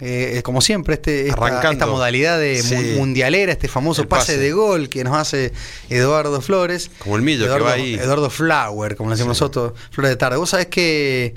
[0.00, 2.94] eh, como siempre, este, esta, modalidad de Sí.
[2.96, 4.32] mundialera, este famoso pase.
[4.32, 4.38] pase.
[4.38, 5.52] de gol que nos hace
[5.88, 6.90] Eduardo Flores.
[6.98, 7.94] Como el millo que Eduardo, va ahí.
[7.94, 9.42] Eduardo Flower, como le decimos Sí.
[9.42, 10.36] nosotros, Flores de tarde.
[10.36, 11.34] Vos sabés que.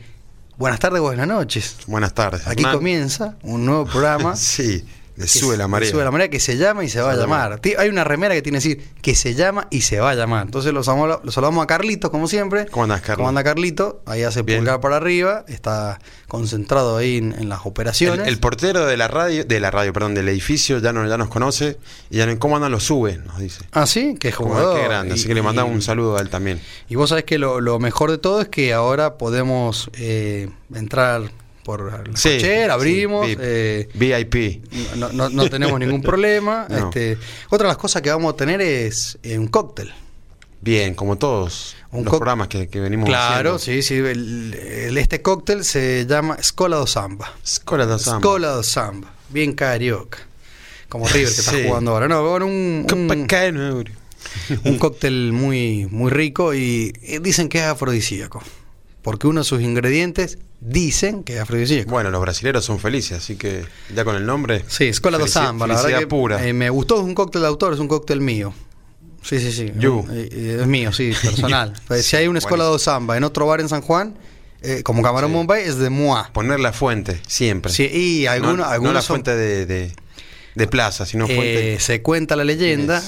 [0.58, 1.78] Buenas tardes, buenas noches.
[1.88, 2.48] Buenas tardes.
[2.48, 4.36] Aquí comienza un nuevo programa.
[4.36, 4.86] Sí,
[5.16, 5.88] le sube la marea.
[5.88, 7.60] le Sube la marea que se llama y se va a llamar.
[7.78, 10.46] Hay una remera que tiene que decir que se llama y se va a llamar.
[10.46, 12.66] Entonces los, amo- los saludamos a Carlitos, como siempre.
[12.68, 13.18] ¿Cómo andás, Carlos?
[13.18, 14.02] ¿Cómo anda Carlito?
[14.06, 14.60] Ahí hace Bien.
[14.60, 15.46] pulgar para arriba.
[15.48, 18.28] Está concentrado ahí en, en las operaciones.
[18.28, 21.28] el portero de la radio, de la radio, perdón, del edificio ya, no, ya nos
[21.30, 21.78] conoce
[22.10, 23.66] y ya no, cómo andan los sube, nos dice.
[23.72, 24.80] Ah, sí, qué jugador.
[24.80, 26.60] qué grande, así que le mandamos un saludo a él también.
[26.90, 31.30] Y vos sabés que lo, lo mejor de todo es que ahora podemos eh, entrar
[31.64, 33.26] por el Sí, cochera, abrimos.
[33.28, 34.62] sí, eh, VIP.
[34.98, 36.66] no, no- no tenemos ningún problema.
[36.70, 36.90] No.
[36.90, 37.18] Este,
[37.50, 39.94] otra de las cosas que vamos a tener es eh, un cóctel.
[40.62, 43.60] Bien, como todos Un los programas que, que venimos Claro, haciendo.
[43.60, 43.96] sí, sí.
[43.96, 47.34] el- el- este cóctel se llama Scola do Samba.
[47.46, 48.20] Scola da Samba.
[48.22, 49.12] Scola do Samba.
[49.30, 50.20] Bien carioca.
[50.88, 52.08] Como River que está jugando ahora.
[52.08, 53.86] No, bueno, un, un,
[54.64, 58.42] un cóctel muy, muy rico y dicen que es afrodisíaco.
[59.04, 61.92] Porque uno de sus ingredientes dicen que es afrodisíaco.
[61.92, 64.64] Bueno, los brasileños son felices, así que ya con el nombre.
[64.68, 66.48] Sí, Scola do felici- Samba, la verdad que pura.
[66.48, 68.54] eh, me gustó, es un cóctel de autor, es un cóctel mío.
[69.22, 69.72] Sí, sí, sí.
[69.78, 70.06] You.
[70.12, 71.74] Eh, eh, es mío, sí, personal.
[71.88, 72.94] Pues, si hay una Escola do Buenísimo.
[72.94, 74.16] Samba en otro bar en San Juan,
[74.62, 75.36] eh, como Camarón Sí.
[75.36, 76.24] Bombay, es de moi.
[76.34, 77.72] Poner la fuente, siempre.
[77.74, 79.92] Sí, y algunos, no, no la son- fuente de, de,
[80.56, 81.80] de plaza, sino eh, fuente.
[81.82, 83.04] se cuenta la leyenda.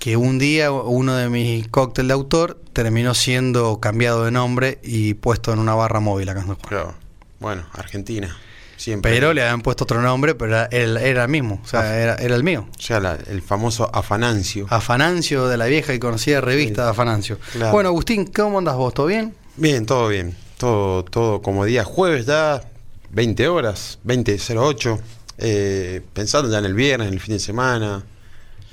[0.00, 5.14] Que un día uno de mis cócteles de autor terminó siendo cambiado de nombre y
[5.14, 6.68] puesto en una barra móvil acá en San Juan.
[6.68, 6.94] Claro.
[7.38, 8.36] Bueno, Argentina.
[8.76, 9.12] Siempre.
[9.12, 11.96] Pero le habían puesto otro nombre, pero era, era- era el mismo, o sea, Ah.
[11.98, 12.66] era, era el mío.
[12.78, 14.66] O sea, la- el famoso Afanancio.
[14.70, 16.84] Afanancio de la vieja y conocida revista Sí.
[16.86, 17.38] de Afanancio.
[17.52, 17.72] Claro.
[17.72, 18.94] Bueno, Agustín, ¿cómo andas vos?
[18.94, 19.34] ¿Todo bien?
[19.56, 20.34] Bien, todo bien.
[20.56, 22.62] Todo, todo como día jueves ya,
[23.10, 24.98] 20 horas, 20.08.
[25.36, 28.02] Eh, pensando ya en el viernes, en el fin de semana.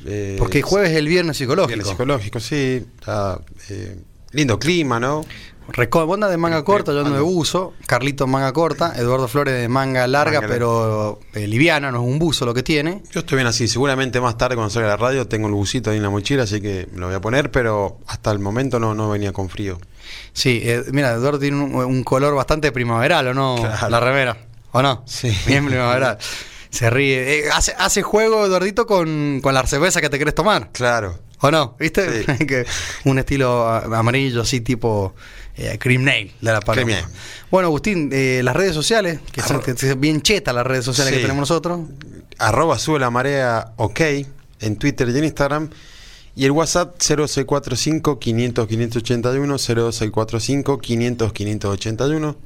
[0.06, 1.68] Eh, Porque jueves es el viernes psicológico.
[1.68, 2.86] viernes psicológico, sí.
[3.70, 4.00] eh,
[4.32, 5.26] lindo clima, ¿no?
[6.14, 7.74] Andás de manga corta, yo ando de buzo.
[7.88, 12.20] Carlito manga corta, Eduardo Flores de manga larga, Manga pero eh, liviana, no es un
[12.20, 13.04] buzo lo que tiene.
[13.12, 13.68] Yo estoy bien así.
[13.68, 16.62] Seguramente más tarde cuando salga la radio tengo el busito ahí en la mochila, así
[16.62, 19.78] que me lo voy a poner, pero hasta el momento no, no venía con frío.
[20.32, 23.56] Sí, eh, mira, Eduardo tiene un, un color bastante primaveral, ¿o no?
[23.60, 23.90] Claro.
[23.90, 24.38] La remera,
[24.72, 25.04] ¿o no?
[25.06, 25.36] Sí.
[25.46, 26.18] Bien primaveral.
[26.70, 27.40] Se ríe.
[27.40, 31.18] Eh, hace, hace juego, Eduardito, con, con la cerveza que te querés tomar, Claro.
[31.42, 31.76] ¿o no?
[31.80, 32.24] ¿Viste?
[32.26, 32.46] Sí.
[32.48, 32.66] Que
[33.06, 35.14] un estilo amarillo, así tipo
[35.56, 36.94] eh, cream nail de la paloma.
[37.50, 40.84] Bueno, Agustín, eh, las redes sociales, que son Arro- que son bien chetas las redes
[40.86, 41.82] sociales que tenemos nosotros.
[42.38, 44.02] arroba sube la marea ok
[44.60, 45.70] en Twitter y en Instagram.
[46.36, 52.38] Y el WhatsApp 0645 500 581 0645 500 581.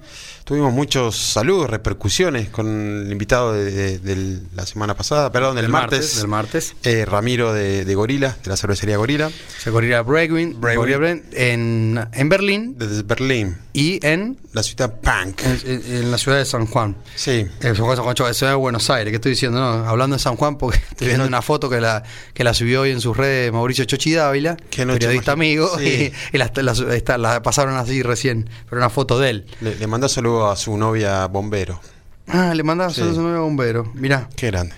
[0.51, 5.69] Tuvimos muchos saludos, repercusiones con el invitado de, de- de la semana pasada, perdón, del,
[5.69, 6.75] martes, Del martes.
[6.83, 10.77] eh, Ramiro de, de Gorila, de la cervecería Gorila, Se corría Bregwin, Bregwin.
[10.77, 15.39] Gorilla Bregwin, en, en Berlín desde Berlín, y en, la ciudad punk.
[15.41, 16.97] en, en- en la ciudad de San Juan.
[17.15, 19.57] Sí, En San Juan, San Juan, la ciudad de Buenos Aires, ¿qué estoy diciendo?
[19.57, 22.53] No, hablando de San Juan, porque estoy viendo no- una foto que la, que la
[22.53, 26.11] subió hoy en sus redes Mauricio Chochi Dávila, noche periodista amigo, Sí.
[26.33, 29.45] y, y la, la- está- la pasaron así recién, pero una foto de él.
[29.61, 30.09] le, le mandó
[30.41, 31.79] saludo a su novia bombero.
[32.27, 32.97] Ah, le mandaba Sí.
[33.01, 33.91] saludos a un nuevo bombero.
[33.93, 34.73] Mirá, Qué grande.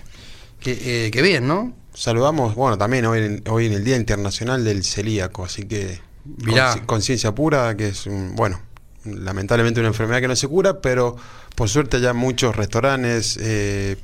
[0.60, 1.72] qué, eh, qué bien, ¿no?
[1.94, 6.82] Saludamos, bueno, también hoy en, hoy en el Día Internacional del Celíaco, así que Mirá.
[6.86, 8.60] conciencia pura, que es, un- bueno,
[9.04, 11.16] lamentablemente una enfermedad que no se cura, pero
[11.54, 13.96] por suerte ya muchos restaurantes eh,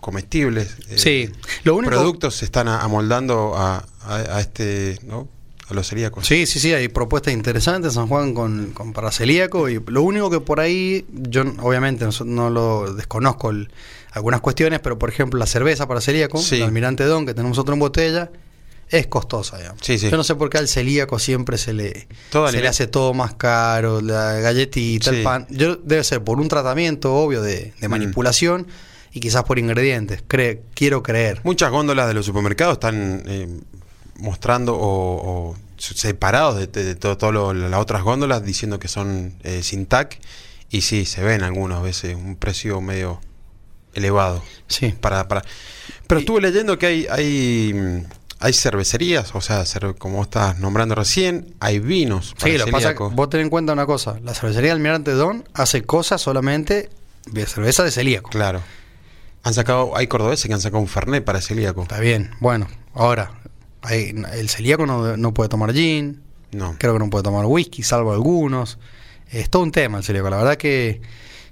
[0.00, 1.30] comestibles, eh, Sí,
[1.64, 1.90] lo único...
[1.90, 5.28] productos se están amoldando a, a- a este, ¿no?
[5.70, 6.26] A los celíacos.
[6.26, 10.02] Sí, sí, sí, hay propuestas interesantes en San Juan con, con para celíaco y lo
[10.02, 13.70] único que por ahí, yo obviamente no, lo desconozco el-
[14.12, 16.56] algunas cuestiones, pero por ejemplo la cerveza para celíaco, Sí.
[16.56, 18.30] el Almirante Don, que tenemos otro en botella,
[18.88, 19.78] es costosa, digamos.
[19.82, 20.10] Sí, sí.
[20.10, 23.14] Yo no sé por qué al celíaco siempre se le, Todo se le hace todo
[23.14, 25.18] más caro, la galletita, Sí.
[25.18, 25.46] el pan.
[25.50, 27.90] Yo, debe ser por un tratamiento obvio de, de Mm.
[27.92, 28.66] manipulación
[29.12, 31.40] y quizás por ingredientes, cre- quiero creer.
[31.44, 33.46] Muchas góndolas de los supermercados están eh,
[34.20, 39.34] mostrando o, o separados de, de, de todo lo- las otras góndolas diciendo que son
[39.42, 40.18] eh, sin TAC
[40.70, 43.20] y sí, se ven algunas veces un precio medio
[43.94, 44.42] elevado.
[44.68, 44.94] Sí.
[45.00, 45.42] Para, para.
[46.06, 48.04] Pero Y- estuve leyendo que hay, hay,
[48.38, 49.64] hay cervecerías, o sea,
[49.98, 52.34] como estás nombrando recién, hay vinos.
[52.38, 55.44] para Sí, lo pasa que vos ten en cuenta una cosa, la cervecería Almirante Don
[55.54, 56.90] hace cosas solamente
[57.26, 58.30] de cerveza de celíaco.
[58.30, 58.62] Claro.
[59.42, 61.82] Han sacado, hay cordobeses que han sacado un Fernet para celíaco.
[61.82, 63.39] Está bien, bueno, ahora,
[63.88, 66.22] el celíaco no, no puede tomar gin,
[66.52, 66.74] No.
[66.78, 68.78] creo que no puede tomar whisky, salvo algunos.
[69.30, 71.00] Es todo un tema el celíaco, la verdad que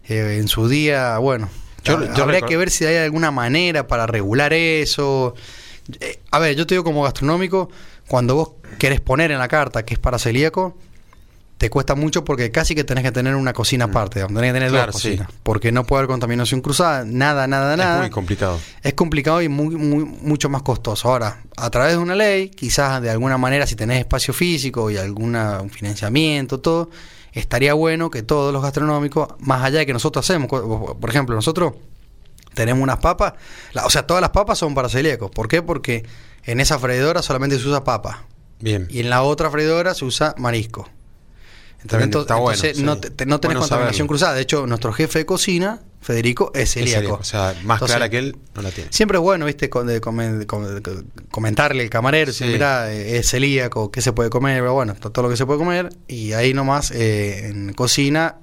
[0.08, 1.48] eh, en su día, bueno,
[1.84, 5.34] Yo- yo Habría que ver si hay alguna manera para regular eso.
[6.00, 7.70] Eh, A ver, yo te digo como gastronómico,
[8.08, 10.76] cuando vos querés poner en la carta que es para celíaco,
[11.58, 14.54] te cuesta mucho porque casi que tenés que tener una cocina aparte, donde tenés que
[14.54, 14.74] tener Mm.
[14.74, 15.08] Claro, dos sí.
[15.10, 15.28] cocinas.
[15.42, 18.00] Porque no puede haber contaminación cruzada, nada, nada, Es nada.
[18.00, 18.58] muy complicado.
[18.82, 21.08] Es complicado y muy, muy- mucho más costoso.
[21.10, 24.96] Ahora, a través de una ley, quizás de alguna manera, si tenés espacio físico y
[24.96, 26.90] alguna un financiamiento, todo,
[27.32, 31.74] estaría bueno que todos los gastronómicos, más allá de que nosotros hacemos, por ejemplo, nosotros
[32.54, 33.34] tenemos unas papas,
[33.72, 35.30] la- o sea, todas las papas son para celíacos.
[35.32, 35.62] ¿Por qué?
[35.62, 36.04] Porque
[36.44, 38.24] en esa freidora solamente se usa papa
[38.60, 38.86] Bien.
[38.90, 40.88] y en la otra freidora se usa marisco.
[41.80, 42.82] Entonces, bueno, entonces sí.
[42.82, 44.08] no, te- no tenés Bueno contaminación saberlo.
[44.08, 44.34] cruzada.
[44.34, 47.18] De hecho, nuestro jefe de cocina, Federico, es Es celíaco.
[47.20, 48.90] O sea, más Entonces, clara que él no la tiene.
[48.92, 50.42] Siempre es bueno, viste, con- de com- de
[51.30, 52.44] comentarle al camarero, Sí.
[52.44, 54.60] mirá, eh, es celíaco, ¿qué se puede comer?
[54.60, 55.90] Pero bueno, todo lo que se puede comer.
[56.08, 58.36] Y ahí nomás, eh, en cocina,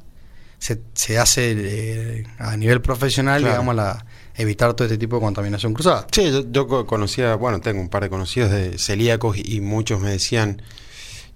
[0.57, 3.53] se, se hace eh, a nivel profesional, Claro.
[3.55, 4.05] digamos, la,
[4.35, 6.07] evitar todo este tipo de contaminación cruzada.
[6.11, 9.61] Sí, yo, yo co- conocía, bueno, tengo un par de conocidos de celíacos y, y
[9.61, 10.61] muchos me decían,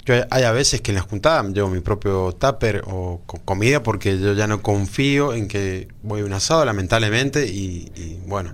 [0.06, 3.40] yo hay a veces que en la juntada me llevo mi propio tupper o co-
[3.46, 8.20] comida porque yo ya no confío en que voy a un asado, lamentablemente, y, y,
[8.26, 8.54] bueno,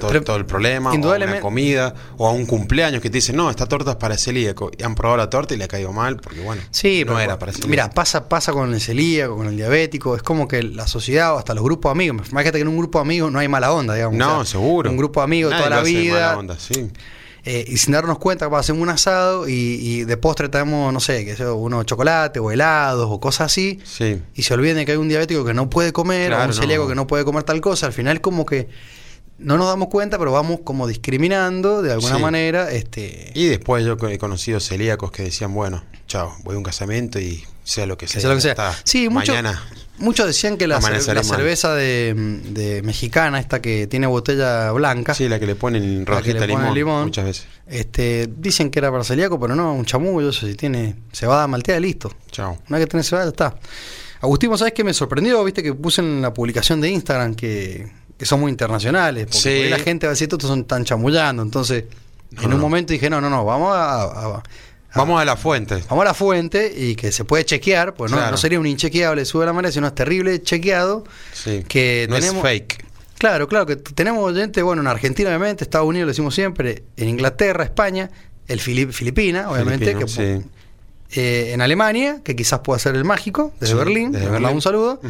[0.00, 3.18] todo, Pero- todo el problema, o a una comida, o a un cumpleaños que te
[3.18, 5.68] dicen, no, esta torta es para celíaco, y han probado la torta y le ha
[5.68, 7.70] caído mal porque, bueno, Sí, no era para celíaco.
[7.70, 11.38] Mira, pasa, pasa con el celíaco, con el diabético, es como que la sociedad o
[11.38, 13.72] hasta los grupos de amigos, imagínate que en un grupo de amigos no hay mala
[13.72, 14.18] onda, digamos.
[14.18, 14.90] no, o sea, seguro.
[14.90, 16.90] Un grupo de amigos Nadie toda la de mala vida, onda, sí.
[17.48, 21.24] Eh, y sin darnos cuenta, hacemos un asado y, y de postre tenemos, no sé,
[21.24, 23.78] que sea uno chocolate o helados o cosas así.
[23.84, 24.20] Sí.
[24.34, 26.54] Y se olviden de que hay un diabético que no puede comer o Claro, un
[26.54, 26.88] celíaco no.
[26.88, 27.86] que no puede comer tal cosa.
[27.86, 28.68] Al final, como que
[29.38, 32.22] no nos damos cuenta, pero vamos como discriminando de alguna Sí.
[32.22, 32.72] manera.
[32.72, 37.20] este Y después yo he conocido celíacos que decían, bueno, chao, voy a un casamiento
[37.20, 38.20] y sea lo que que sea.
[38.22, 38.74] sea lo que sea.
[38.82, 39.62] Sí, mucho- Mañana.
[39.98, 42.14] Muchos decían que la, cer- cerveza de,
[42.50, 46.74] de mexicana, esta que tiene botella blanca, Sí, la que le ponen rojita le limón,
[46.74, 47.04] limón.
[47.04, 47.46] muchas veces.
[47.66, 51.80] este, dicen que era para celíaco, pero no, un chamullo, eso si tiene cebada malteada,
[51.80, 52.12] listo.
[52.30, 52.58] Chao.
[52.70, 53.56] Hay que tener cebada, ya está.
[54.20, 55.44] Agustín, ¿vos sabés qué me sorprendió?
[55.44, 59.26] Viste que puse en la publicación de Instagram que, que son muy internacionales.
[59.26, 59.68] Porque Sí.
[59.68, 61.42] la gente va a decir, estos son tan chamullando.
[61.42, 61.84] Entonces,
[62.30, 62.58] No, en un no.
[62.58, 64.42] momento dije, no, no, no, vamos a, a- a-
[64.96, 65.82] Vamos a la fuente.
[65.88, 68.32] vamos a la fuente y que se puede chequear, pues no, Claro.
[68.32, 71.04] no sería un inchequeable, sube la manera, sino es terrible chequeado.
[71.32, 71.64] Sí.
[71.68, 72.84] Que no tenemos- es fake.
[73.18, 77.08] Claro, claro, que tenemos oyentes, bueno, en Argentina, obviamente, Estados Unidos, lo decimos siempre, en
[77.08, 78.10] Inglaterra, España,
[78.46, 80.12] el Filip- Filipina, obviamente, Filipino, que,
[81.12, 81.20] sí.
[81.20, 84.50] eh, en Alemania, que quizás pueda ser el mágico, desde Sí, Berlín, desde Berlín.
[84.50, 85.00] un saludo,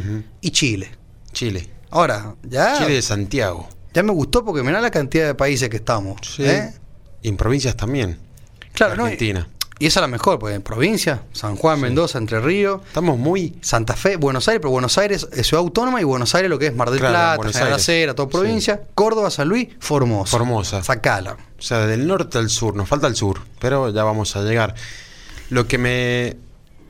[0.40, 0.90] y Chile.
[1.32, 1.68] Chile.
[1.90, 3.68] Ahora, ya, Chile de Santiago.
[3.92, 6.20] ya me gustó porque mirá la cantidad de países que estamos.
[6.22, 6.44] Sí.
[6.44, 6.72] ¿eh?
[7.22, 8.18] Y en provincias también.
[8.72, 9.08] Claro, ¿no?
[9.78, 13.56] Y esa es la mejor, porque en provincia, San Juan, Mendoza, Entre Ríos, Estamos muy.
[13.60, 16.68] Santa Fe, Buenos Aires, pero Buenos Aires es ciudad autónoma y Buenos Aires lo que
[16.68, 17.74] es Mar del Claro, Plata, General.
[17.76, 18.32] Acera, toda Sí.
[18.38, 20.30] provincia, Córdoba, San Luis, Formosa.
[20.30, 20.82] Formosa.
[20.82, 21.36] Sacala.
[21.58, 22.74] O sea, del norte al sur.
[22.74, 23.40] Nos falta el sur.
[23.60, 24.74] Pero ya vamos a llegar.
[25.50, 26.36] Lo que me,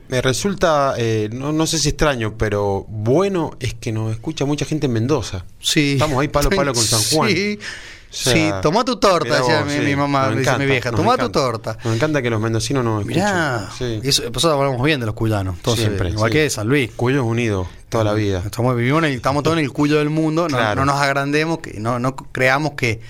[0.07, 4.63] me resulta, eh, no, no sé si extraño, pero bueno es que nos escucha mucha
[4.65, 5.43] gente en Mendoza.
[5.59, 5.93] Sí.
[5.93, 7.29] Estamos ahí palo a palo con San Juan.
[7.31, 7.59] Sí.
[8.09, 10.89] Sea, sí, tomá tu torta, decía mi, sí, mi mamá, nos dice encanta, mi vieja.
[10.89, 11.17] encanta.
[11.25, 11.77] tu torta.
[11.83, 13.21] Nos encanta que los mendocinos nos escuchen.
[13.23, 13.99] Mirá, Sí.
[14.03, 15.55] eso, nosotros hablamos bien de los cuyanos.
[15.57, 16.37] Entonces, Siempre, igual sí.
[16.37, 16.89] que San Luis.
[16.95, 18.41] Cuyos unidos toda la vida.
[18.45, 20.47] Estamos, vivimos en el- estamos todos en el cuyo del mundo.
[20.47, 20.85] No, Claro.
[20.85, 23.01] no nos agrandemos, que no, no creamos que,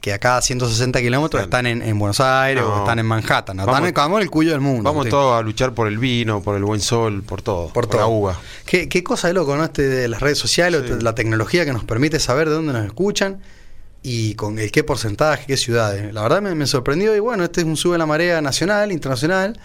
[0.00, 2.78] que a cada 160 kilómetros están en, en Buenos Aires o No.
[2.80, 3.56] están en Manhattan.
[3.56, 4.84] Vamos- están en, estamos en el cuyo del mundo.
[4.84, 7.68] Vamos todos a luchar por el vino, por el buen sol, por todo.
[7.70, 8.08] Por la todo.
[8.08, 8.38] uva.
[8.66, 9.64] Qué, qué cosa de loco, ¿no?
[9.64, 10.94] Este de las redes sociales, Sí.
[11.00, 13.40] la tecnología que nos permite saber de dónde nos escuchan
[14.04, 16.12] y con el qué porcentaje, qué ciudades.
[16.14, 19.58] La verdad me, me sorprendió y bueno, este es un sube la marea nacional, internacional.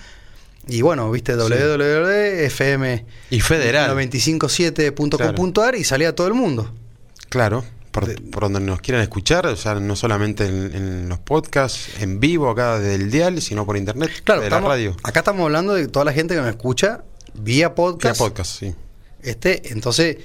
[0.67, 3.91] Y bueno, viste www.fm Y federal.
[3.96, 6.74] 957.com.ar y salía a todo el mundo.
[7.29, 11.19] Claro, por, De- por donde nos quieran escuchar, o sea, no solamente en, en los
[11.19, 14.96] podcasts, en vivo acá desde el dial, sino por internet, Claro, de estamos- la radio.
[15.03, 17.03] acá estamos hablando de toda la gente que nos escucha
[17.34, 18.19] vía Vía podcast.
[18.19, 18.74] podcast, sí.
[19.22, 20.17] Este, entonces,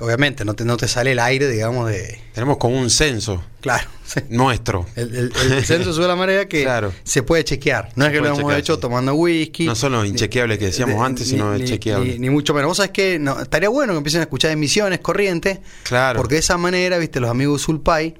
[0.00, 2.20] obviamente no te, no te sale el aire, digamos, de...
[2.34, 4.20] Tenemos como un censo Claro, sí.
[4.28, 4.86] nuestro.
[4.96, 6.92] El, el, el censo sube la marea que Claro.
[7.04, 7.90] se puede chequear.
[7.96, 8.80] No Se es que lo hemos chequear, hecho sí.
[8.80, 9.66] tomando whisky.
[9.66, 12.12] No son los inchequeables que decíamos antes, sino ni- es chequeable.
[12.14, 12.68] Ni, ni mucho menos.
[12.68, 15.60] Vos sabés que no, estaría bueno que empiecen a escuchar emisiones corrientes.
[15.84, 16.18] Claro.
[16.18, 18.14] Porque de esa manera, viste, los amigos de Sulpay,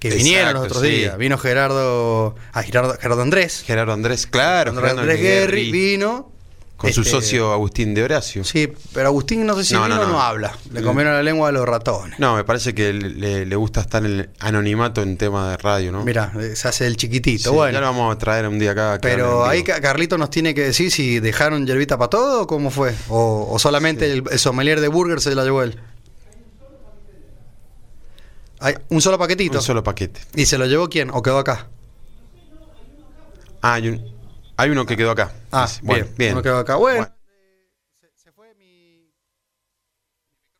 [0.00, 0.88] que Exacto, vinieron los otros sí.
[0.88, 1.18] días.
[1.18, 3.62] Vino Gerardo, a Gerardo, Gerardo Andrés.
[3.66, 6.32] Gerardo Andrés, claro, Gerardo Gerardo Andrés Guerri, Guerri vino.
[6.78, 8.42] Con su este, socio Agustín de Horacio.
[8.44, 10.22] Sí, pero Agustín no sé si No, vino no, o no no.
[10.22, 10.56] habla.
[10.72, 12.18] Le comieron la lengua a los ratones.
[12.20, 15.90] No, me parece que le, le gusta estar en el anonimato en tema de radio,
[15.92, 16.04] ¿no?
[16.04, 17.50] Mirá, eh, se hace el chiquitito.
[17.50, 17.72] Sí, bueno.
[17.74, 18.98] Ya lo vamos a traer un día acá.
[19.02, 22.94] Pero ahí Carlito nos tiene que decir si dejaron yerbita para todo o cómo fue.
[23.08, 25.78] O, o solamente el, el sommelier de burger se la llevó él.
[28.60, 29.58] Hay un solo paquetito.
[29.58, 30.20] Un solo paquete.
[30.34, 31.10] ¿Y se lo llevó quién?
[31.10, 31.68] ¿O quedó acá?
[33.62, 34.17] Ah, hay, un-
[34.58, 35.32] hay uno que quedó acá.
[35.50, 36.14] Ah, Dice, bueno, bien.
[36.18, 36.32] bien.
[36.34, 36.74] Uno quedó acá.
[36.76, 36.98] Bueno.
[36.98, 37.14] Bueno.
[38.22, 39.10] Se, fue mi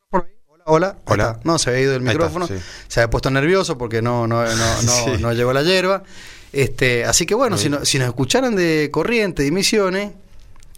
[0.09, 0.35] micrófono ahí.
[0.47, 0.97] Hola, hola.
[1.05, 1.39] Hola.
[1.43, 2.47] No, se había ido el está, micrófono.
[2.47, 2.55] sí.
[2.87, 5.11] Se había puesto nervioso porque no, no, no, no, Sí.
[5.19, 6.03] no llegó la hierba.
[6.51, 7.63] Este, así que bueno, Sí.
[7.65, 10.13] si, no- si nos escucharan de corriente, de Misiones,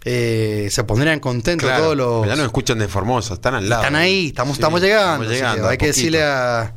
[0.04, 2.26] eh, se pondrían contentos Claro, todos los.
[2.26, 3.82] Ya nos escuchan de Formosa, están al lado.
[3.82, 5.30] Están ahí, estamos, Sí, estamos llegando.
[5.30, 6.74] estamos hay que decirle a,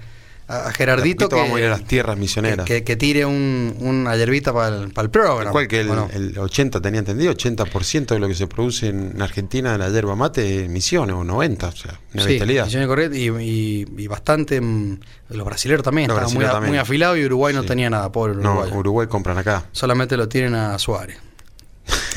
[0.48, 2.66] a Gerardito que, poquito vamos a ir a las tierras misioneras.
[2.66, 5.44] que, que tire un, una hierbita para el, para el programa.
[5.50, 6.10] Igual que el, ¿o no?
[6.14, 10.16] el 80, tenía entendido, 80% de lo que se produce en Argentina de la yerba
[10.16, 12.66] mate es misiones, o 90, o sea, una Sí, bestialidad.
[12.66, 14.62] Misiones Corrientes y, y- y bastante.
[14.62, 15.00] mm,
[15.30, 16.70] los brasileños también Los estaban muy, también.
[16.72, 18.72] muy afilados y Uruguay no tenía nada, pobre No, Uruguay.
[18.76, 19.66] Uruguay compran acá.
[19.72, 21.18] Solamente lo tienen a Suárez.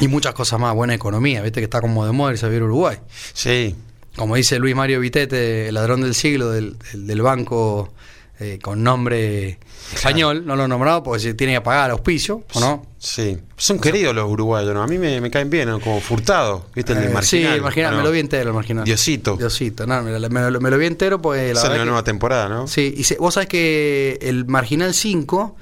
[0.00, 2.98] Y muchas cosas más, buena economía, viste que está como de moda irse Uruguay.
[3.32, 3.74] Sí,
[4.16, 7.92] Como dice Luis Mario Vitete, el ladrón del siglo del, del- del banco
[8.40, 9.58] eh, con nombre
[9.92, 12.86] español, no lo he nombrado porque se tiene que pagar auspicio, ¿o no?
[12.98, 13.38] sí.
[13.56, 14.82] Son queridos los uruguayos, ¿no?
[14.82, 15.80] A mí me, me caen bien, ¿no?
[15.80, 16.92] como Furtado, ¿viste?
[16.92, 17.54] El Eh, Marginal.
[17.56, 18.02] Sí, marginal, ¿o no?
[18.02, 18.84] me lo vi entero, el marginal.
[18.84, 19.36] Diosito.
[19.36, 21.82] Diosito, no, me, lo, me lo- me lo vi entero porque la Sale verdad una
[21.82, 22.68] que- nueva temporada, ¿no?
[22.68, 25.56] Sí, y se- vos sabés que el Marginal 5,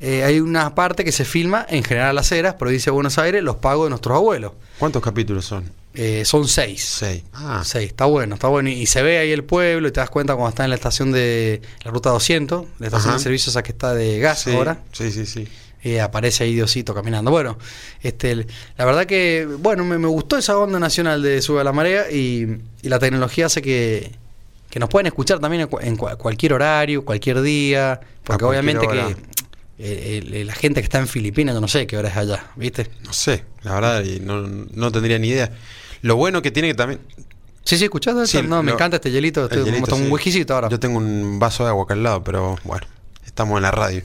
[0.00, 3.42] eh, hay una parte que se filma en General Las Heras, provincia de Buenos Aires,
[3.42, 4.52] los pagos de nuestros abuelos.
[4.78, 5.70] ¿Cuántos capítulos son?
[5.94, 6.84] Eh, son seis.
[6.84, 7.24] Seis.
[7.32, 8.68] Ah, Seis, está bueno, está bueno.
[8.68, 10.76] Y, y se ve ahí el pueblo y te das cuenta cuando está en la
[10.76, 13.18] estación de la ruta 200, la estación Ajá.
[13.18, 14.78] de servicios esa que está de gas sí, ahora.
[14.92, 15.48] Sí, sí, sí.
[15.82, 17.30] eh, aparece ahí Diosito caminando.
[17.32, 17.58] Bueno,
[18.02, 21.72] este, la verdad que, bueno, me, me gustó esa onda nacional de Sube a la
[21.72, 22.46] Marea y,
[22.82, 24.12] y la tecnología hace que,
[24.70, 28.86] que nos pueden escuchar también en, cua- en cua- cualquier horario, cualquier día, porque obviamente
[28.86, 29.08] hora.
[29.08, 29.16] que
[29.82, 32.46] el- el- la gente que está en Filipinas, yo no sé qué hora es allá,
[32.56, 32.90] ¿viste?
[33.02, 35.50] No sé, la verdad, y no, no tendría ni idea.
[36.02, 37.00] Lo bueno que tiene que también.
[37.64, 38.26] Sí, sí, ¿escuchaste?
[38.26, 40.68] Sí, no, me encanta este hielito, estoy como un whiskycito ahora.
[40.68, 42.86] Yo tengo un vaso de agua acá al lado, pero bueno,
[43.26, 44.02] estamos en la radio.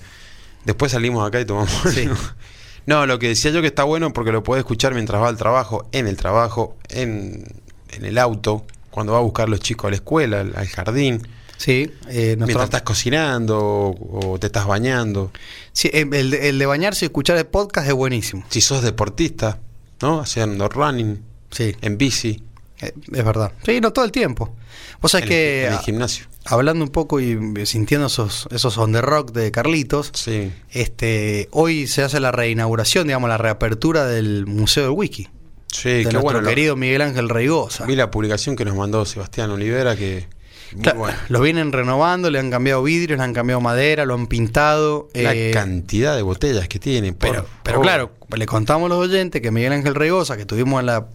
[0.65, 1.72] Después salimos acá y tomamos.
[1.94, 2.08] Sí.
[2.86, 5.38] no, lo que decía yo que está bueno porque lo puede escuchar mientras va al
[5.38, 7.44] trabajo, en el trabajo, en,
[7.91, 10.67] en el auto, cuando va a buscar a los chicos a la escuela, al, al
[10.67, 11.25] jardín,
[11.58, 15.32] Sí, eh, nuestro- mientras estás cocinando o, o te estás bañando.
[15.72, 18.44] sí, el, de- el de bañarse y escuchar el podcast es buenísimo.
[18.50, 19.60] Si sos deportista,
[20.02, 20.20] ¿no?
[20.20, 21.22] Haciendo running,
[21.52, 22.44] Sí, en bici,
[22.82, 23.54] eh, es verdad.
[23.66, 24.54] Sí, no todo el tiempo.
[25.02, 25.60] Vos sabés en, que...
[25.62, 26.26] el, en el ah, gimnasio.
[26.44, 30.52] hablando un poco y sintiendo esos, esos on the rock de Carlitos, Sí.
[30.72, 35.30] este, hoy se hace la reinauguración, digamos, la reapertura del Museo del Wiki.
[35.72, 36.48] Sí, de qué nuestro bueno.
[36.48, 37.86] querido Miguel Ángel Reigosa.
[37.86, 40.28] Vi la publicación que nos mandó Sebastián Olivera, que
[40.75, 41.17] muy Claro, bueno.
[41.29, 45.10] Lo vienen renovando, le han cambiado vidrios, le han cambiado madera, lo han pintado.
[45.13, 47.13] La eh, cantidad de botellas que tiene.
[47.13, 51.08] pero, pero claro, le contamos a los oyentes que Miguel Ángel Reigosa, que tuvimos la,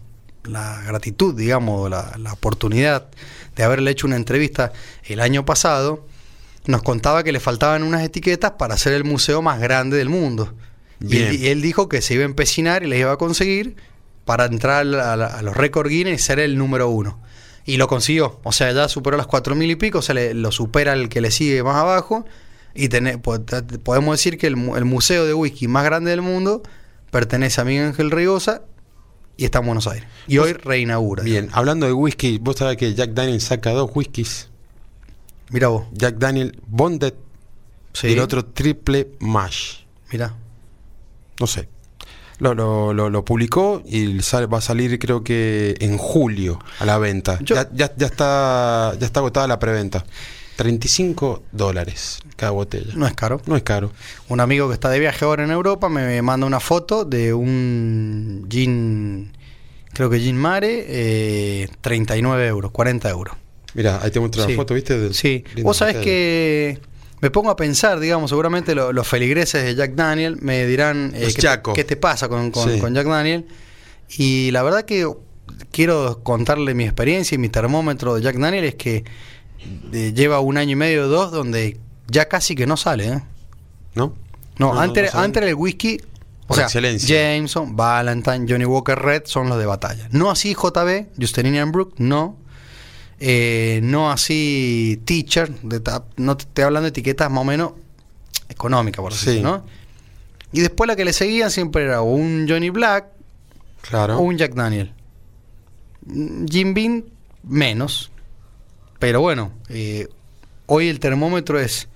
[0.45, 3.07] la gratitud, digamos, la, la oportunidad
[3.57, 4.73] de haberle hecho una entrevista
[5.05, 6.07] el año pasado,
[6.67, 10.53] nos contaba que le faltaban unas etiquetas para hacer el museo más grande del mundo.
[11.01, 13.77] Y él, y él dijo que se iba a empecinar y les iba a conseguir
[14.27, 17.19] para entrar a, la- a los récord Guinness y ser el número uno.
[17.71, 18.41] Y lo consiguió.
[18.43, 21.09] O sea, ya superó las cuatro mil y pico, o sea, le- lo supera el
[21.09, 22.25] que le sigue más abajo.
[22.75, 26.11] Y tené- po- te- podemos decir que el, mu- el museo de whisky más grande
[26.11, 26.63] del mundo
[27.11, 28.63] pertenece a Miguel Ángel Rigosa
[29.37, 30.09] y está en Buenos Aires.
[30.29, 31.23] Y hoy reinaugura.
[31.25, 34.49] Bien, hablando de whisky, vos sabés que Jack Daniel saca dos whiskies.
[35.51, 35.87] Mira vos.
[35.93, 37.15] Jack Daniel Bonded
[37.93, 38.07] Sí.
[38.09, 39.81] y el otro Triple Mash.
[40.13, 40.35] Mira.
[41.41, 41.69] No sé.
[42.41, 46.85] Lo, lo, lo, lo publicó y sale- va a salir creo que en julio a
[46.87, 47.39] la venta.
[47.43, 50.05] Yo- Ya, ya, ya está, ya está agotada la preventa.
[50.57, 52.93] 35 dólares cada botella.
[52.95, 53.41] No es caro.
[53.47, 53.93] No es caro.
[54.29, 58.47] Un amigo que está de viaje ahora en Europa me manda una foto de un
[58.51, 59.33] gin,
[59.95, 63.35] creo que gin mare, eh, 39 euros, 40 euros.
[63.73, 64.51] Mira, ahí te muestro Sí.
[64.51, 65.15] la foto, ¿viste?
[65.15, 66.79] Sí, vos sabés que
[67.21, 71.29] me pongo a pensar, digamos, seguramente lo- los feligreses de Jack Daniel me dirán eh,
[71.75, 72.81] ¿qué, te pasa con, con- Sí.
[72.81, 73.47] con Jack Daniel.
[74.17, 75.07] Y la verdad que
[75.71, 79.05] quiero contarle mi experiencia y mi termómetro de Jack Daniel es que
[79.93, 83.21] eh, lleva un año y medio o dos donde ya casi que no sale, ¿eh?
[83.95, 84.15] ¿No?
[84.59, 86.01] No, antes, no antes el whisky,
[86.47, 87.17] o sea, excelencia.
[87.35, 90.09] Jameson, Valentine, Johnny Walker Red son los de batalla.
[90.11, 92.37] No así JB, Justinian Brook, no.
[93.21, 95.83] Eh, no así Teacher, de
[96.17, 97.73] no te estoy hablando de etiquetas más o menos
[98.49, 99.65] económicas, por así ¿no?
[100.53, 103.07] Y después la que le seguían siempre era un Johnny Black
[103.83, 104.19] Claro.
[104.19, 104.93] o un Jack Daniel.
[106.51, 107.05] Jim Beam,
[107.45, 108.11] menos.
[108.99, 110.09] Pero bueno, eh,
[110.67, 111.89] hoy el termómetro es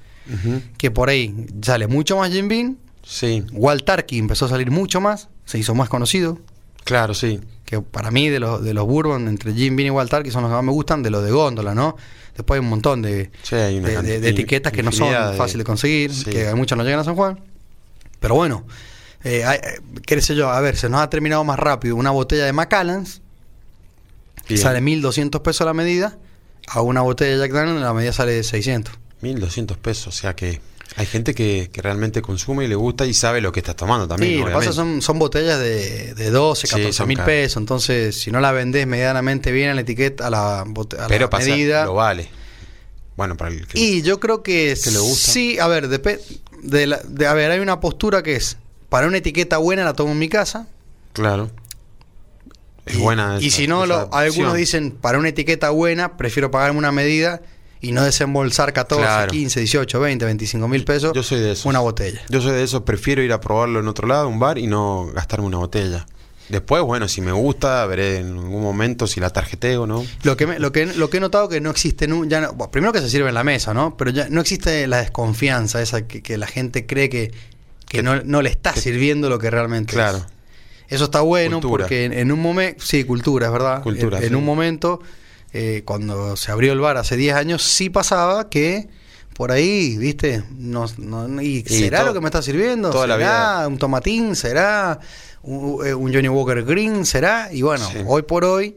[0.79, 4.99] que por ahí sale mucho más Jim Beam Sí, Walt Tarky empezó a salir mucho
[5.01, 6.39] más, se hizo más conocido.
[6.85, 7.41] claro, sí.
[7.65, 10.43] Que para mí de los, de los bourbon, entre Jim Beam y Walter, que son
[10.43, 11.97] los que más me gustan, de los de góndola, ¿no?
[12.37, 14.93] Después hay un montón de, Sí, hay una de- de- cantidad- de etiquetas que no
[14.93, 16.25] son fáciles de conseguir, Sí.
[16.31, 17.41] que hay muchas no llegan a San Juan.
[18.21, 18.67] Pero bueno,
[19.23, 22.11] eh, hay- eh, qué sé yo, a ver, se nos ha terminado más rápido una
[22.11, 23.23] botella de Macallans,
[24.47, 26.19] que sale 1200 pesos la medida,
[26.69, 28.95] a una botella de Jack Daniels la medida sale 600.
[29.23, 30.61] 1200 pesos, o sea que
[30.97, 34.07] hay gente que, que realmente consume y le gusta y sabe lo que estás tomando
[34.07, 34.33] también.
[34.33, 37.57] Sí, lo que pasa son, son botellas de, de 12, Sí, 14 son mil pesos.
[37.61, 40.65] Entonces, si no la vendés medianamente bien a la etiqueta, a la, a
[41.09, 41.85] Pero la pasa, medida.
[41.85, 42.29] lo vale.
[43.17, 43.79] Bueno, para el que...
[43.79, 45.33] Y yo creo que, que le gusta.
[45.33, 46.21] sí, a ver, depe-
[46.63, 48.57] de la- de- a ver, hay una postura que es,
[48.89, 50.67] para una etiqueta buena la tomo en mi casa.
[51.13, 51.51] Claro.
[52.87, 56.51] Es y, buena Y esa- si no, lo- algunos dicen, para una etiqueta buena, prefiero
[56.51, 57.41] pagarme una medida
[57.81, 59.31] y no desembolsar 14, Claro.
[59.33, 61.67] 15, 18, 20, 25 mil pesos Yo soy de esos.
[61.67, 62.21] una botella.
[62.29, 65.07] Yo soy de esos, prefiero ir a probarlo en otro lado, un bar, y no
[65.15, 66.07] gastarme una botella.
[66.49, 70.05] Después, bueno, si me gusta, veré en algún momento si la tarjeteo, ¿no?
[70.25, 72.53] Lo que, me- lo que lo que he notado que no existe nu- ya no-
[72.53, 73.97] bueno, primero que se sirve en la mesa, ¿no?
[73.97, 77.29] Pero ya no existe la desconfianza esa que, que la gente cree que,
[77.89, 80.19] que Que- no, no le está sirviendo lo que realmente Claro.
[80.19, 80.25] es.
[80.89, 81.85] Eso está bueno Cultura.
[81.85, 83.83] porque en, en un momento, sí, cultura, es verdad.
[83.83, 85.01] Cultura, en, un momento,
[85.55, 88.89] eh, cuando se abrió el bar hace 10 años, sí pasaba que
[89.35, 90.43] por ahí, ¿viste?
[90.51, 92.91] No, no- ¿Y, Y será lo que me está sirviendo?
[92.91, 93.29] toda la ¿Será
[93.61, 93.69] vida.
[93.69, 94.37] un tomatín?
[94.37, 94.99] ¿Será
[95.43, 97.07] un, eh, un Johnny Walker Green?
[97.07, 97.49] ¿Será?
[97.53, 97.99] Y bueno, Sí.
[98.07, 98.77] hoy por hoy,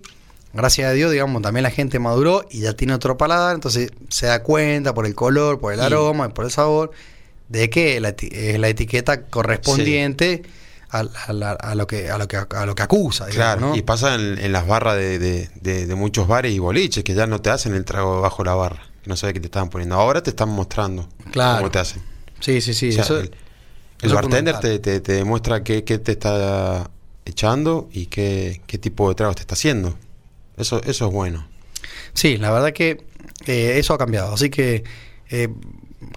[0.53, 4.25] gracias a Dios, digamos, también la gente maduró y ya tiene otro paladar, entonces se
[4.27, 6.91] da cuenta por el color, por el Y- aroma, por el sabor,
[7.50, 10.43] de que la, es la etiqueta correspondiente
[10.89, 13.62] a, a la- a lo que a lo que a lo que acusa, digamos, Claro,
[13.72, 13.75] ¿no?
[13.75, 17.13] y pasa en, en las barras de, de- de- de muchos bares y boliches que
[17.13, 19.70] ya no te hacen el trago bajo la barra, que no sabes qué te estaban
[19.70, 19.96] poniendo.
[19.96, 21.58] Ahora te están mostrando Claro.
[21.60, 22.01] cómo te hacen.
[22.39, 22.89] Sí, sí, sí.
[22.89, 26.89] O sea, eso- el, bartender te, te- te demuestra qué, qué te está
[27.25, 29.98] echando y qué, qué tipo de tragos te está haciendo.
[30.56, 31.48] Eso, eso es bueno.
[32.13, 33.03] Sí, la verdad que
[33.48, 34.34] eh, eso ha cambiado.
[34.36, 34.84] Así que
[35.29, 35.50] eh,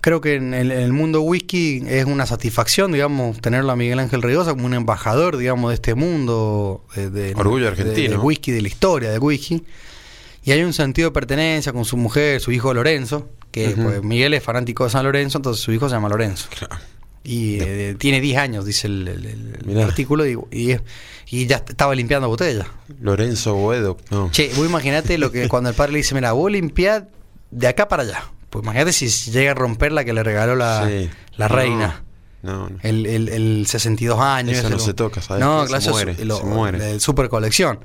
[0.01, 3.99] creo que en el, en el mundo whisky es una satisfacción, digamos, tenerlo a Miguel
[3.99, 8.11] Ángel Reynosa como un embajador, digamos, de este mundo de, de- Orgullo de- argentino.
[8.11, 9.63] del whisky, de la historia del whisky.
[10.45, 14.33] Y hay un sentido de pertenencia con su mujer, su hijo Lorenzo, que pues, Miguel
[14.35, 16.49] es fanático de San Lorenzo, entonces su hijo se llama Lorenzo.
[16.57, 16.77] Claro.
[17.23, 20.77] Y eh, tiene 10 años, dice el, el- el- artículo, y, y,
[21.31, 22.67] y ya estaba limpiando botellas.
[23.03, 24.31] Lorenzo Boedo, no.
[24.31, 27.05] Che, vos imaginate lo que cuando el padre le dice, mira, vos limpiad
[27.51, 28.23] de acá para allá.
[28.51, 31.09] Pues imagínate si llega a romper la que le regaló la, Sí.
[31.37, 32.03] la reina.
[32.43, 32.79] No, no.
[32.83, 34.59] El, el, el 62 años.
[34.59, 35.43] Eso no se toca, ¿sabes?
[35.45, 36.91] No, claro, muere, lo- se muere.
[36.93, 37.81] el super colección.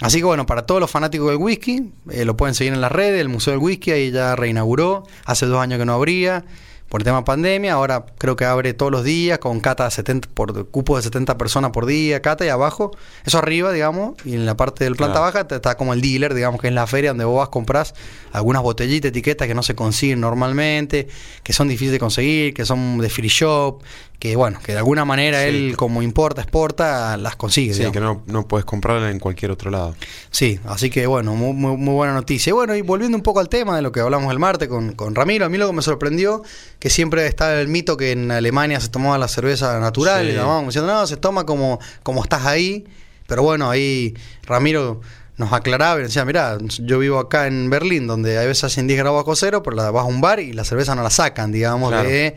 [0.00, 2.90] Así que bueno, para todos los fanáticos del whisky, eh, lo pueden seguir en las
[2.90, 6.44] redes, el Museo del Whisky ahí ya reinauguró, hace dos años que no abría,
[6.92, 10.28] por el tema pandemia, ahora creo que abre todos los días con cata de 70,
[10.34, 12.90] por cupo de 70 personas por día, cata y abajo,
[13.24, 15.32] eso arriba, digamos, y en la parte del planta Claro.
[15.32, 17.94] baja está como el dealer, digamos que es la feria donde vos vas compras
[18.30, 21.08] algunas botellitas, etiquetas que no se consiguen normalmente,
[21.42, 23.82] que son difíciles de conseguir, que son de free shop,
[24.22, 25.48] que bueno, que de alguna manera Sí.
[25.48, 27.72] él como importa, exporta, las consigue.
[27.72, 27.92] Sí, digamos.
[27.92, 29.96] que no, no puedes comprarla en cualquier otro lado.
[30.30, 32.50] Sí, así que bueno, muy, muy, muy buena noticia.
[32.50, 34.92] Y bueno, y volviendo un poco al tema de lo que hablamos el martes con,
[34.92, 36.44] con Ramiro, a mí lo que me sorprendió,
[36.78, 40.36] que siempre está el mito que en Alemania se tomaba la cerveza natural, Sí.
[40.36, 42.84] y diciendo, no, se toma como, como estás ahí.
[43.26, 45.00] Pero bueno, ahí Ramiro
[45.36, 49.00] nos aclaraba y decía, mira, yo vivo acá en Berlín, donde a veces hacen 10
[49.00, 51.50] grados bajo cero, pero la vas a un bar y la cerveza no la sacan,
[51.50, 52.08] digamos, Claro.
[52.08, 52.36] de,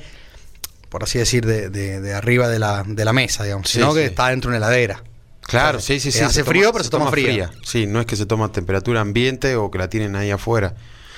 [0.89, 3.93] por así decir, de, de- de arriba de la, de la mesa, digamos, Sí, sino
[3.93, 4.05] que sí.
[4.07, 5.03] está dentro de una heladera.
[5.41, 6.23] Claro, O sea, sí, sí, que sí.
[6.23, 7.51] hace toma- frío, pero se toma fría.
[7.63, 10.73] Sí, no es que se toma a temperatura ambiente o que la tienen ahí afuera.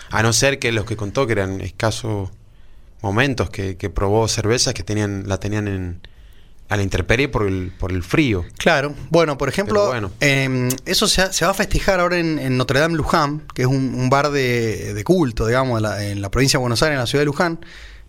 [0.09, 2.29] A no ser que los que contó que eran escasos
[3.01, 6.01] momentos que, que probó cervezas que tenían la tenían en
[6.69, 8.43] a la intemperie por el, por el frío.
[8.57, 10.11] Claro, bueno, por ejemplo, bueno.
[10.19, 13.67] eh, eso se, se va a festejar ahora en, en Notre Dame Luján, que es
[13.69, 16.95] un, un bar de, de culto, digamos, en la, en la provincia de Buenos Aires,
[16.95, 17.59] en la ciudad de Luján.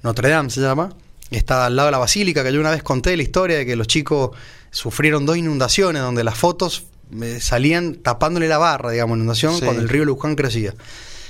[0.02, 0.92] Notre Dame se llama.
[1.30, 3.76] Está al lado de la basílica, que yo una vez conté la historia de que
[3.76, 4.30] los chicos
[4.70, 6.84] sufrieron dos inundaciones, donde las fotos
[7.22, 9.64] eh, salían tapándole la barra, digamos, inundación, Sí.
[9.64, 10.74] cuando el río Luján crecía.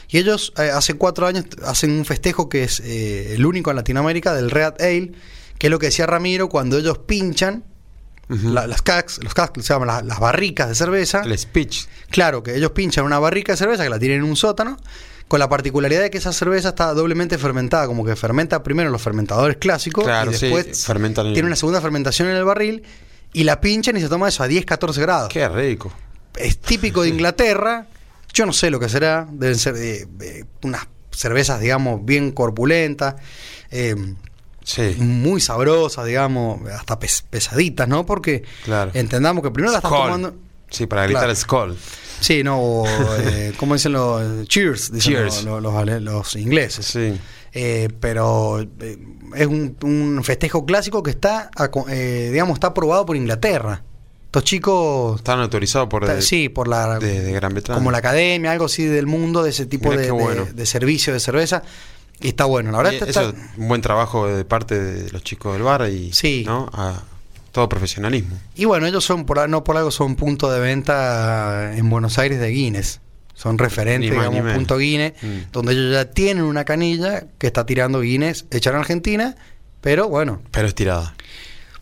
[0.08, 3.76] Y ellos eh, hace cuatro años hacen un festejo que es eh, el único en
[3.76, 5.12] Latinoamérica del Red Ale,
[5.58, 7.64] que es lo que decía Ramiro, cuando ellos pinchan
[8.28, 8.82] la- las
[9.22, 11.22] los se llaman las, las barricas de cerveza.
[11.24, 11.86] El speech.
[12.10, 14.76] Claro, que ellos pinchan una barrica de cerveza que la tienen en un sótano,
[15.28, 18.92] con la particularidad de que esa cerveza está doblemente fermentada, como que fermenta primero en
[18.92, 22.82] los fermentadores clásicos Claro, y después tiene una segunda fermentación en el barril
[23.34, 25.28] y la pinchan y se toma eso a 10, 14 grados.
[25.32, 25.92] Qué rico.
[26.34, 27.86] Es típico de Inglaterra,
[28.32, 33.16] yo no sé lo que será, deben ser eh, eh, unas cervezas, digamos, bien corpulentas.
[33.70, 33.94] eh,
[34.64, 34.96] Sí.
[34.98, 38.04] muy sabrosas, digamos, hasta pes- pesaditas, ¿no?
[38.04, 38.90] Porque Claro.
[38.92, 40.34] entendamos que primero la estás tomando.
[40.70, 41.30] Sí, para gritar Claro.
[41.30, 41.76] el skull.
[42.20, 42.86] Sí, no, o,
[43.20, 44.92] eh, ¿cómo dicen los cheers?
[44.92, 45.44] Dicen Cheers.
[45.44, 46.86] Los, los- los- los ingleses.
[46.86, 47.18] Sí.
[47.52, 48.98] Eh, pero eh,
[49.34, 51.50] es un, un festejo clásico que está,
[51.88, 53.82] eh, digamos, está aprobado por Inglaterra.
[54.26, 57.78] Estos chicos, Están autorizados por de, sí, por la, de, de Gran Bretaña.
[57.78, 60.46] como la academia, algo así del mundo, de ese tipo de, bueno.
[60.52, 61.62] de servicio de cerveza.
[62.20, 65.10] Y está bueno, la verdad está- eso está- es un buen trabajo de parte de
[65.12, 66.42] los chicos del bar y Sí.
[66.46, 66.68] ¿no?
[66.74, 67.02] A
[67.52, 68.36] todo profesionalismo.
[68.54, 72.38] Y bueno, ellos son, por, no por algo, son punto de venta en Buenos Aires
[72.40, 73.00] de Guinness.
[73.34, 75.52] Son referentes, más digamos, punto Guinness, Mm.
[75.52, 79.36] donde ellos ya tienen una canilla que está tirando Guinness hecha en Argentina,
[79.80, 80.42] pero bueno.
[80.50, 81.14] Pero es tirada.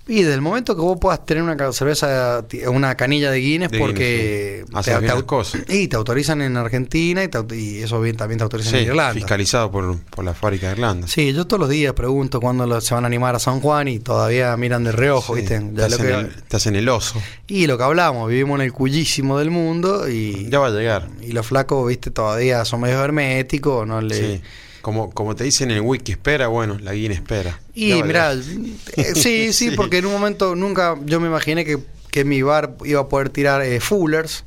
[0.09, 3.79] Y desde el momento que vos puedas tener una cerveza, una canilla de Guinness, De
[3.81, 4.90] porque Guinness, sí.
[4.92, 5.62] Bien las cosas.
[5.69, 8.85] y te autorizan en Argentina y, te y eso bien, también te autorizan Sí, en
[8.85, 9.14] Irlanda.
[9.14, 11.09] fiscalizado por, por la fábrica de Irlanda.
[11.09, 13.88] Sí, yo todos los días pregunto cuándo lo- se van a animar a San Juan
[13.88, 15.59] y todavía miran de reojo, Sí, ¿viste?
[15.59, 17.21] Te, Ya lo hacen que- el, te hacen el oso.
[17.49, 21.09] y lo que hablamos, vivimos en el cuyísimo del mundo y, Ya va a llegar.
[21.21, 24.40] y los flacos, viste, todavía son medio herméticos, no le...
[24.87, 27.59] Como, como te dicen en el wiki espera, bueno, la guía espera.
[27.75, 28.33] Y a mirá,
[28.96, 29.70] eh, sí, sí, Sí.
[29.72, 31.79] porque en un momento nunca yo me imaginé que,
[32.12, 34.44] que mi bar iba a poder tirar eh, Fullers,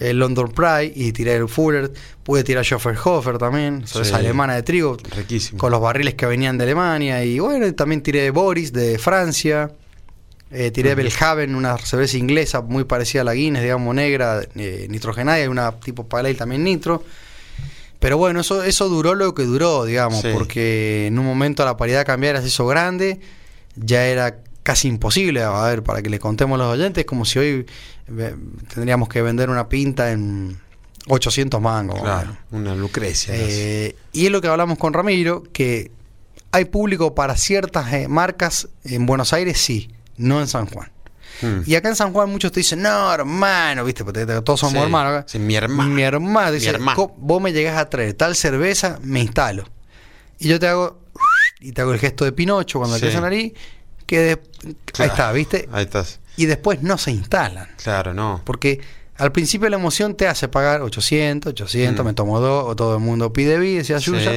[0.00, 1.92] el London Pride, y tiré el Fuller,
[2.24, 4.24] pude tirar Schofferhofer también, cerveza Sí.
[4.24, 5.56] alemana de trigo, Riquísimo.
[5.56, 9.70] con los barriles que venían de Alemania, y bueno, también tiré Boris de Francia,
[10.50, 11.02] eh, tiré Ujú.
[11.04, 15.70] Belhaven, una cerveza inglesa muy parecida a la Guinness, digamos, negra, eh, nitrogenada, y una
[15.70, 17.04] tipo Pale Ale también nitro.
[17.98, 20.28] Pero bueno, eso, eso duró lo que duró, digamos, Sí.
[20.32, 23.20] porque en un momento la paridad cambiara se hizo grande,
[23.76, 27.38] ya era casi imposible, a ver, para que le contemos a los oyentes, como si
[27.38, 27.66] hoy
[28.72, 30.58] tendríamos que vender una pinta en
[31.08, 32.00] 800 mangos.
[32.00, 33.34] Claro, una Lucrecia.
[33.36, 35.90] Eh, y es lo que hablamos con Ramiro, que
[36.52, 40.90] hay público para ciertas eh, marcas en Buenos Aires, sí, no en San Juan.
[41.42, 41.60] Mm.
[41.66, 44.78] Y acá en San Juan muchos te dicen, no, hermano, viste, porque todos somos Sí,
[44.78, 45.90] hermanos sí, mi hermano.
[45.90, 46.96] Mi hermano, dice, Mi hermano.
[46.96, 49.64] "Co- vos me llegás a traer tal cerveza, me instalo.
[50.38, 51.00] Y yo te hago,
[51.60, 53.06] y te hago el gesto de Pinocho cuando Sí.
[53.06, 53.52] te la nariz,
[54.06, 54.42] que de-
[54.98, 55.68] ahí está, viste.
[55.72, 56.20] Ahí estás.
[56.36, 57.68] Y después no se instalan.
[57.82, 58.42] Claro, no.
[58.44, 58.80] Porque
[59.16, 62.08] al principio la emoción te hace pagar 800, 800, Mm.
[62.08, 64.06] me tomo dos, o todo el mundo pide vi, decía Sí.
[64.12, 64.30] Yuya.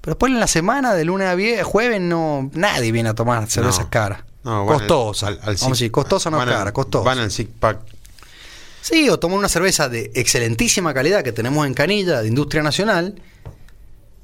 [0.00, 3.48] Pero después en la semana, de lunes a viernes, jueves, no, nadie viene a tomar
[3.50, 3.90] cervezas No.
[3.90, 4.20] caras.
[4.48, 5.26] No, van al- costosa.
[5.28, 7.04] al- al Vamos a decir, costosa no cara, costosa.
[7.04, 7.78] Van al six pack.
[8.80, 13.20] Sí, o tomar una cerveza de excelentísima calidad que tenemos en canilla, de industria nacional,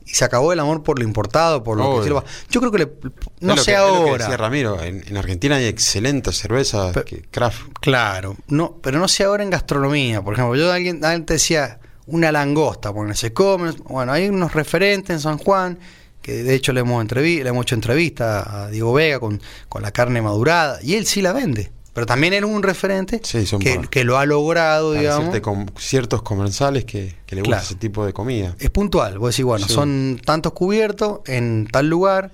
[0.06, 1.98] y se acabó el amor por lo importado, por lo Obvio.
[1.98, 2.24] que sirva.
[2.50, 2.92] Yo creo que le-
[3.40, 4.24] no sé que- es lo que ahora.
[4.24, 7.60] decía Ramiro, en, en Argentina hay excelentes cervezas Pero- que craft.
[7.80, 10.22] Claro, no, pero no sé ahora en gastronomía.
[10.22, 13.72] Por ejemplo, yo alguien antes decía una langosta, porque se come.
[13.88, 15.78] Bueno, hay unos referentes en San Juan
[16.24, 19.92] que de hecho le hemos le hemos hecho entrevista a Diego Vega con, con la
[19.92, 21.70] carne madurada y él sí la vende.
[21.92, 23.44] Pero también era un referente Sí,
[23.88, 25.38] que, lo ha logrado, digamos.
[25.40, 27.62] con ciertos comensales que, que le gusta Claro.
[27.66, 28.56] ese tipo de comida.
[28.58, 29.18] Es puntual.
[29.20, 29.74] Vos decís, bueno, Sí.
[29.74, 32.32] son tantos cubiertos en tal lugar.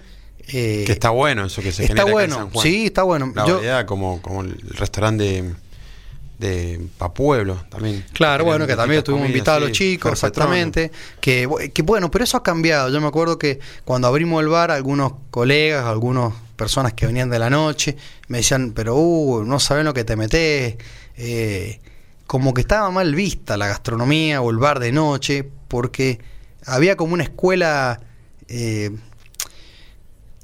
[0.53, 2.62] eh, que está bueno eso que se está genera acá en bueno, San Juan.
[2.66, 3.33] sí, está bueno.
[3.37, 5.55] La Yo- variedad, como, como el restaurante de,
[6.40, 8.03] de Papueblo también.
[8.14, 10.90] Claro, bueno, que también estuvimos invitados a los chicos, exactamente.
[11.20, 11.46] Que
[11.85, 12.88] bueno, pero eso ha cambiado.
[12.88, 17.38] Yo me acuerdo que cuando abrimos el bar, algunos colegas, algunas personas que venían de
[17.38, 17.96] la noche,
[18.29, 20.76] me decían, pero uh, no saben lo que te metes.
[21.16, 21.81] Eh,
[22.26, 26.20] como que estaba mal vista la gastronomía o el bar de noche, porque
[26.64, 28.00] había como una escuela
[28.48, 28.90] eh,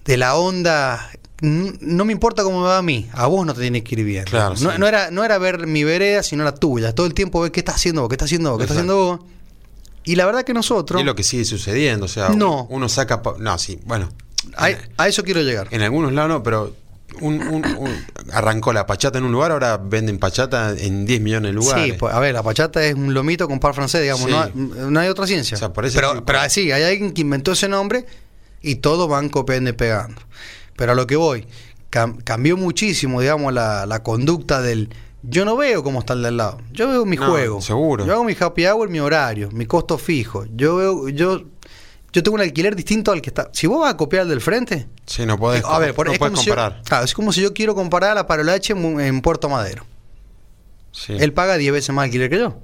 [0.05, 1.11] de la onda.
[1.42, 3.94] "N- No me importa cómo me va a mí, a vos no te tiene que
[3.94, 4.25] ir bien.
[4.25, 4.79] Claro, no, sí.
[4.79, 6.94] no era, no era ver mi vereda, sino la tuya.
[6.94, 8.96] Todo el tiempo ver qué estás haciendo vos, qué estás haciendo vos, qué estás haciendo
[8.96, 9.20] vos.
[10.05, 12.66] Y la verdad que nosotros, Y es lo que sigue sucediendo, o sea, No.
[12.70, 13.20] uno saca...
[13.38, 14.09] No, sí, bueno.
[14.57, 15.66] a, a eso quiero llegar.
[15.72, 16.75] En algunos lados no, pero
[17.20, 21.51] un, un- un- arrancó la pachata en un lugar, ahora venden pachata en 10 millones
[21.51, 21.85] de lugares.
[21.87, 24.31] Sí, pues, a ver, la pachata es un lomito con par francés, digamos, Sí.
[24.31, 24.53] no, hay,
[24.90, 25.57] no hay otra ciencia.
[25.57, 28.07] O sea, pero, pero sí, hay alguien que inventó ese nombre
[28.62, 30.20] y todos van copiando y pegando.
[30.77, 31.47] Pero a lo que voy,
[31.91, 34.91] cam- cambió muchísimo, digamos, la, la conducta del...
[35.23, 36.59] Yo no veo cómo está el de al lado.
[36.73, 37.61] Yo veo mi No, juego.
[37.61, 38.07] seguro.
[38.07, 40.45] Yo hago mi happy hour, mi horario, mi costo fijo.
[40.55, 41.43] Yo veo, yo,
[42.12, 43.51] yo tengo un alquiler distinto al que está.
[43.53, 46.12] Si vos vas a copiar el del frente, Sí, no podés, a ver, por- no
[46.12, 46.83] es podés como si yo- comparar.
[46.85, 49.85] claro, es como si yo quiero comparar a la Parolache en, en Puerto Madero.
[50.93, 52.57] Sí, Él paga 10 veces más alquiler que yo.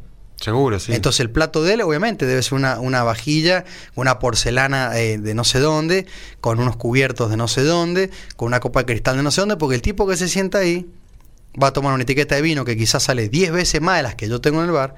[0.42, 0.92] Seguro, sí.
[0.92, 5.34] Entonces el plato de él obviamente debe ser una, una vajilla, una porcelana eh, de
[5.34, 6.06] no sé dónde,
[6.40, 9.40] con unos cubiertos de no sé dónde, con una copa de cristal de no sé
[9.40, 10.86] dónde, porque el tipo que se sienta ahí
[11.60, 14.14] va a tomar una etiqueta de vino que quizás sale 10 veces más de las
[14.14, 14.94] que yo tengo en el bar,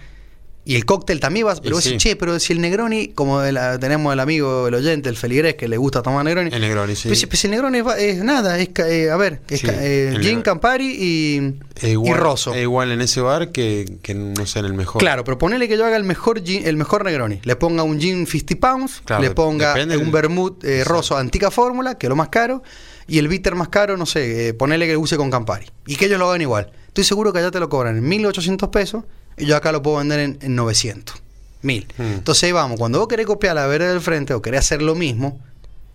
[0.66, 1.90] Y el cóctel también va, pero vos sí.
[1.90, 5.16] decís, che, pero si el Negroni, como de la- tenemos el amigo, el oyente, el
[5.16, 6.48] Feligrés, que le gusta tomar Negroni.
[6.50, 7.08] El Negroni, sí.
[7.08, 10.40] Pues, pues el Negroni es, es nada, es, eh, a ver, es Sí, eh, gin.
[10.40, 12.56] Campari y, Es igual, y Rosso.
[12.56, 15.00] igual en ese bar que, que no sé, en el mejor.
[15.00, 17.40] Claro, pero ponele que yo haga el mejor gin- el mejor Negroni.
[17.44, 21.98] Le ponga un gin 50 pounds, Claro, le ponga un vermouth eh, rosso antica fórmula,
[21.98, 22.62] que es lo más caro,
[23.06, 25.66] y el bitter más caro, no sé, eh, ponele que use con Campari.
[25.86, 26.72] Y que ellos lo hagan igual.
[26.88, 29.04] Estoy seguro que allá te lo cobran en 1800 pesos
[29.36, 31.16] y yo acá lo puedo vender en, en 900.
[31.62, 31.86] 1000.
[31.96, 32.02] Mm.
[32.02, 34.94] Entonces ahí vamos, cuando vos querés copiar la vereda del frente o querés hacer lo
[34.94, 35.40] mismo,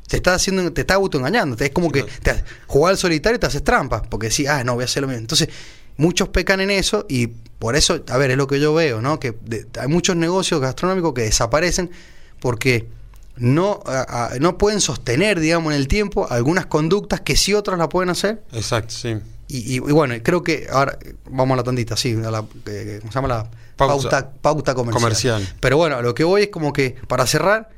[0.08, 1.56] te estás haciendo, te estás autoengañando.
[1.63, 4.73] Es como que te, jugar al solitario y te haces trampa, porque decís, ah, no,
[4.73, 5.21] voy a hacer lo mismo.
[5.21, 5.49] Entonces,
[5.97, 9.19] muchos pecan en eso y por eso, a ver, es lo que yo veo, ¿no?
[9.19, 11.91] Que de- hay muchos negocios gastronómicos que desaparecen
[12.39, 12.88] porque
[13.36, 17.78] no, a- a- no pueden sostener, digamos, en el tiempo algunas conductas que sí otros
[17.78, 18.41] la pueden hacer.
[18.54, 19.15] Exacto, sí.
[19.49, 20.97] Y, y- y bueno, creo que ahora
[21.29, 25.01] vamos a la tandita, sí, a la, eh, ¿cómo se llama la pauta, pauta comercial.
[25.01, 25.55] Comercial.
[25.59, 27.69] Pero bueno, a lo que voy es como que, para cerrar,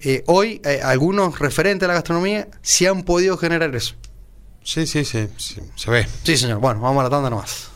[0.00, 3.94] eh, hoy eh, algunos referentes de la gastronomía sí han podido generar eso.
[4.64, 6.06] Sí, sí, sí, sí, se ve.
[6.22, 6.60] Sí, señor.
[6.60, 7.68] Bueno, vamos a la tanda nomás.